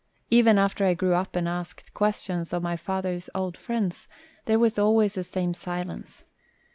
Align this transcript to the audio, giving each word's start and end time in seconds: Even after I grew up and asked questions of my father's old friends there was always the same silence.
Even 0.31 0.57
after 0.57 0.83
I 0.83 0.95
grew 0.95 1.13
up 1.13 1.35
and 1.35 1.47
asked 1.47 1.93
questions 1.93 2.53
of 2.53 2.63
my 2.63 2.75
father's 2.75 3.29
old 3.35 3.55
friends 3.55 4.07
there 4.45 4.57
was 4.57 4.79
always 4.79 5.13
the 5.13 5.23
same 5.23 5.53
silence. 5.53 6.23